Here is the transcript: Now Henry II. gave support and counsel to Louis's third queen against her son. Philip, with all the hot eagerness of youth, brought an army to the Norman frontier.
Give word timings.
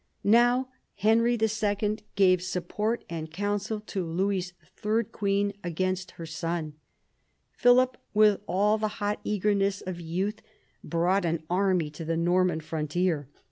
Now 0.23 0.69
Henry 0.95 1.37
II. 1.39 1.99
gave 2.15 2.41
support 2.41 3.03
and 3.07 3.29
counsel 3.29 3.79
to 3.81 4.03
Louis's 4.03 4.53
third 4.75 5.11
queen 5.11 5.53
against 5.63 6.11
her 6.17 6.25
son. 6.25 6.73
Philip, 7.51 7.97
with 8.11 8.39
all 8.47 8.79
the 8.79 8.87
hot 8.97 9.19
eagerness 9.23 9.79
of 9.81 10.01
youth, 10.01 10.41
brought 10.83 11.23
an 11.23 11.43
army 11.51 11.91
to 11.91 12.03
the 12.03 12.17
Norman 12.17 12.61
frontier. 12.61 13.29